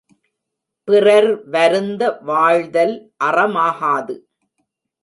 பிறர் 0.87 1.29
வருந்த 1.49 2.03
வாழ்தல் 2.21 2.95
அறமாகாது. 3.23 4.15